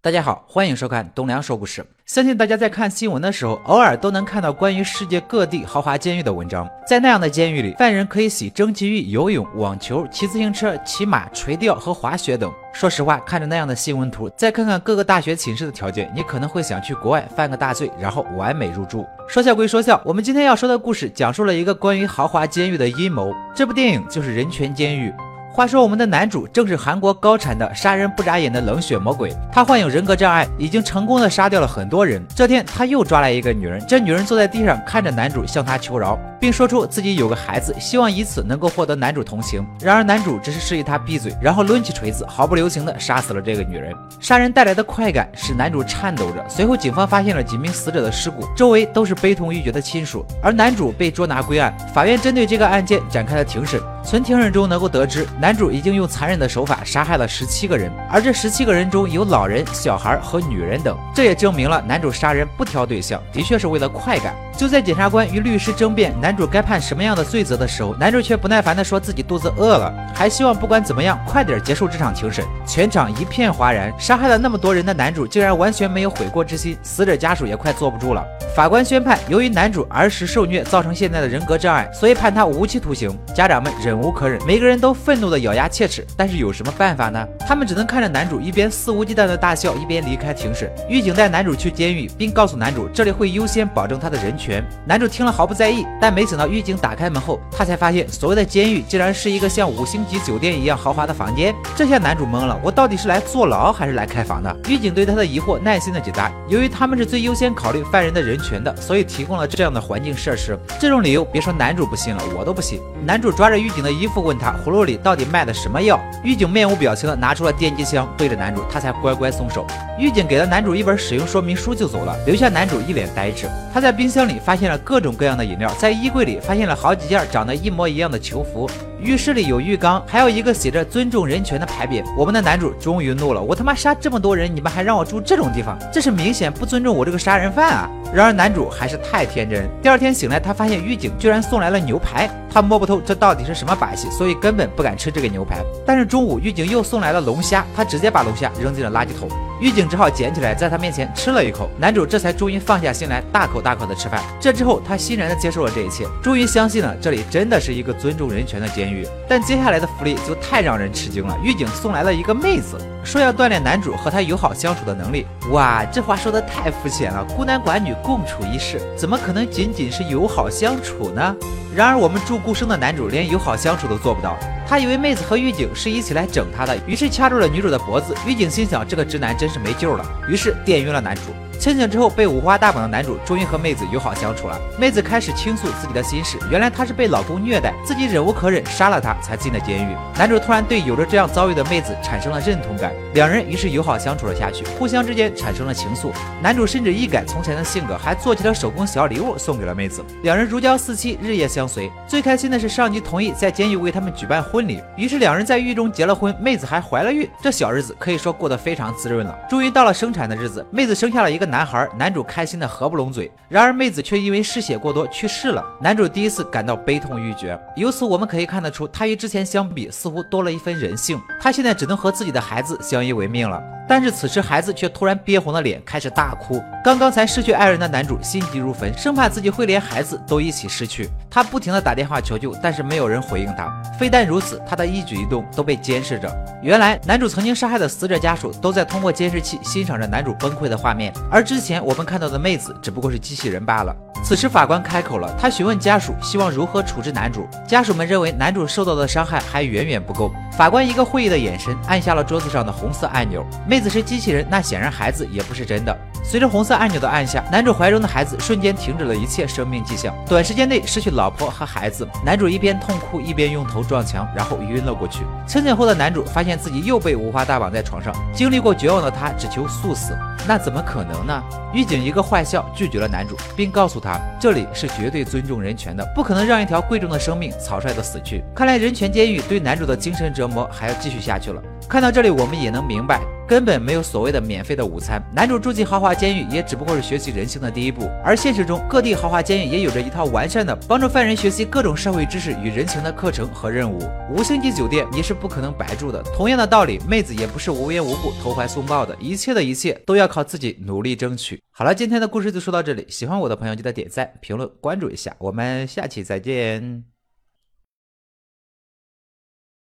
[0.00, 1.84] 大家好，欢迎收看东梁说故事。
[2.06, 6.70] 相信大家在看新闻的时候，偶尔都能看到关于世界各地豪华监狱的文章。
[6.86, 12.48] 在那样的监狱里，犯人可以洗蒸汽浴、游泳、网球、骑自行车、骑马、垂钓和滑雪等。
[12.72, 19.04] 说实话，看着那样的新闻图，再看看各个大学寝室的条件，你可能会想去国外犯个大罪，然后完美入住。
[19.26, 23.34] 说笑归说笑，我们今天要说的故事讲述了一个关于豪华监狱的阴谋。
[23.52, 25.10] 这部电影就是《人权监狱》。
[25.58, 32.24] 话说，我们的男主正是韩国高产的杀人不眨眼的冷血魔鬼，他患有人格障碍，已经成功的杀掉了很多人。
[32.32, 39.66] 这天，他又抓来一个女人，这女人坐在地上，看着男主向他求饶，并说出自己有个孩子，希望以此能够获得男主同情。
[39.80, 43.94] 然而，男主只是示意她闭嘴，然后抡起锤子，毫不留情的杀死了这个女人。
[44.20, 46.44] 杀人带来的快感使男主颤抖着。
[46.48, 51.76] 随后，警方发现了几名死者的尸骨，周围都是悲痛欲绝的亲属，而男主被捉拿归案。
[51.92, 53.80] 法院针对这个案件展开了庭审。
[54.04, 60.96] 从庭审中能够得知，男主已经用残忍的手法杀害了十七个人，而这十七个人中有老人、小孩和女人等。
[61.14, 64.34] 这也证明了男主杀人不挑对象，的确是为了快感。
[64.56, 72.44] 就在检察官与律师争辩男男主该判什么样的罪责的时候，男主却不耐烦地说自己肚子饿了，还希望不管怎么样快点结束这场庭审。
[72.66, 78.22] 全场一片哗然，杀害了那么多人的男主竟然完全没有悔过之心，死者家属也快坐不住了。
[78.58, 83.16] 法官宣判，由于男主儿时受虐造成现在的人格障碍，所以判他无期徒刑。
[83.32, 86.04] 家长们忍无可忍，每个人都愤怒的咬牙切齿。
[86.16, 87.24] 但是有什么办法呢？
[87.46, 90.68] 他们只能看着男主一边肆无忌惮的大笑，一边离开庭审。
[90.88, 94.60] 狱警带男主去监狱，并告诉男主这里会优先保证他的人权。
[94.84, 101.54] 男主听了毫不在意，但没想到狱警打开门后，他才发现所谓的监狱竟然是一个像五星级酒店一样豪华的房间。
[101.76, 104.52] 这下男主懵了，我到底是来坐牢还是来开房的？
[104.68, 110.58] 狱警对他的疑惑耐心的解答：由于他们是最优先考虑犯人的人权全的，所以提供了这样的环境设施。
[110.80, 112.80] 这种理由，别说男主不信了，我都不信。
[113.04, 116.00] 男主抓着狱警的衣服问他葫芦里到底卖的什么药？
[116.24, 119.66] 狱警面无表情的拿出了电击枪，对着男主，他才乖乖松手。
[119.98, 123.46] 狱警给了男主一本使用说明书就走了，留下男主一脸呆滞。
[123.74, 128.68] 他在冰箱里发现了各种各样的饮料，在衣柜里发现了好几件长得一模一样的囚服。
[129.00, 132.02] 浴室里有浴缸，还有一个写着“尊重人权”的牌匾。
[132.16, 139.68] 我们的男主终于怒了：“我他妈杀这么多人，你们还让我住这种地方，这是明显不尊重我这个杀人犯啊！”然而男主还是太天真。
[139.82, 145.62] 第二天醒来，他发现狱警居然送来了牛排，他摸不透这到底是什么把戏，所以根本不敢吃这个牛排。
[145.84, 149.28] 但是中午狱警又送来了龙虾，他直接把龙虾扔进了垃圾桶。
[149.60, 151.68] 狱警只好捡起来，在他面前吃了一口。
[151.78, 154.22] 男主这才终于放下心来，大口大口的吃饭。
[154.40, 159.06] 这之后，他欣然的接受了这一切，终于相信了这里真的是一个尊重人权的监狱。
[159.28, 165.26] 但接下来的福利就太让人吃惊了，狱警送来了一个妹子，说要锻炼男主和他友好相处的能力。
[165.50, 171.34] 哇，这话说的太肤浅了，孤男寡女共处一室，怎么可能仅仅是友好相处呢？
[171.78, 174.36] 然而，我们住孤生的男主连友好相处都做不到。
[174.66, 178.12] 他以为妹子和狱警是一起来整他的，于是掐住了女主的脖子。
[178.26, 181.22] 狱警心想，这个直男真是没救了，于是电晕了男主。
[181.58, 184.56] 清醒之后，被五花大绑的男主终于和妹子友好相处了。
[184.78, 189.96] 妹子开始倾诉自己的心事，原来她是被老公虐待，自己忍无可忍，杀了他，才进的监狱。
[190.16, 196.12] 男主突然对有着这样遭遇的妹子产生了认同感，两人于是友好相处了下去，互相之间产生了情愫。
[196.40, 200.04] 男主甚至一改从前的性格，还做起了手工小礼物送给了妹子。
[200.22, 201.90] 两人如胶似漆，日夜相随。
[202.06, 207.28] 最开心的是上级同意在监狱为他们举办婚礼，于是两人在狱中结了婚，妹子还怀了孕。
[207.42, 209.36] 这小日子可以说过得非常滋润了。
[209.50, 211.47] 终于到了生产的日子，妹子生下了一个。
[211.48, 213.30] 男孩，男主开心的合不拢嘴。
[213.48, 215.64] 然而妹子却因为失血过多去世了。
[215.80, 217.58] 男主第一次感到悲痛欲绝。
[217.76, 221.20] 由此我们可以看得出，他与之前相比似乎多了一分人性。
[221.40, 223.62] 他现在只能和自己的孩子相依为命了。
[223.88, 226.62] 但是此时孩子却突然憋红了脸，开始大哭。
[226.84, 231.08] 刚刚才失去爱人的男主心急如焚，生怕自己会连孩子都一起失去。
[231.30, 233.68] 他不停的打电话求救，但是没有人回应他。
[233.98, 236.30] 非但如此，他的一举一动都被监视着。
[236.62, 243.94] 原来男主曾经杀害的死者家属都在通过监视器欣赏着男主崩溃的画面，而之前我们看到的妹子只不过是机器人罢了。
[244.24, 247.46] 此时法官开口了，他询问家属希望如何处置男主。
[247.66, 250.32] 家属们认为男主受到的伤害还远远不够。
[250.52, 253.46] 法官一个会意的眼神按下了桌子上的红色按钮。
[253.64, 255.96] 妹妹子是机器人，那显然孩子也不是真的。
[256.24, 262.04] 随着红色按钮的按下，男主怀中的孩子瞬间停止了一切生命迹象，短时间内失去老婆和孩子。
[262.24, 265.22] 男主一边痛哭一边用头撞墙，然后晕了过去。
[265.46, 270.12] 清醒后的男主发现自己又被五花大绑在床上，经历过绝望的他只求速死。
[270.44, 271.40] 那怎么可能呢？
[271.72, 278.42] 狱警一个坏笑拒绝了男主，并告诉他这里是绝对尊重人权的，不可能让一条贵重的生命草率的死去。
[278.56, 281.62] 看来人权监狱对男主的精神折磨还要继续下去了。
[281.88, 283.20] 看到这里，我们也能明白。
[283.48, 285.20] 根本没有所谓的免费的午餐。
[285.32, 288.10] 男主住进豪华监狱，也只不过是学习人性的第一步。
[288.22, 293.98] 而现实中，各地豪华监狱也有着一套完善的帮助犯人学习各种社会知识与人情的课程和任务。
[294.30, 296.22] 五星级酒店也是不可能白住的。
[296.34, 301.60] 同样的道理，妹子也不是无缘无故投怀送抱的，一切的一切都要靠自己努力争取。
[301.70, 307.17] 好了，今天的故事就说到这里，喜欢我的朋友记得点赞、评论、关注一下，我们下期再见。